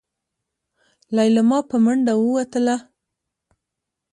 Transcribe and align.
ليلما 1.15 1.59
په 1.69 1.75
منډه 1.83 2.13
ووتله. 2.17 2.75